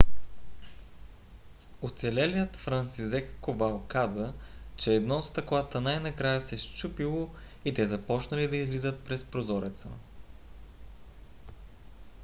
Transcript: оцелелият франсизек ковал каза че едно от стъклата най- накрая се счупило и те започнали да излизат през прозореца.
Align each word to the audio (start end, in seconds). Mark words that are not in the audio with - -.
оцелелият 1.81 2.55
франсизек 2.55 3.33
ковал 3.41 3.83
каза 3.87 4.33
че 4.75 4.95
едно 4.95 5.15
от 5.15 5.25
стъклата 5.25 5.81
най- 5.81 5.99
накрая 5.99 6.41
се 6.41 6.57
счупило 6.57 7.29
и 7.65 7.73
те 7.73 7.85
започнали 7.87 8.47
да 8.47 8.57
излизат 8.57 9.03
през 9.03 9.23
прозореца. 9.23 9.89